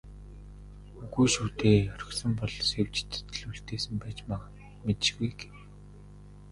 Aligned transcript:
"Үгүй 1.03 1.27
шүү 1.33 1.47
дээ, 1.59 1.79
орхисон 1.95 2.31
бол 2.39 2.53
Сэвжидэд 2.69 3.27
л 3.37 3.45
үлдээсэн 3.49 3.95
байж 4.03 4.17
мэдэшгүй" 4.85 5.29
гэв. 5.39 5.55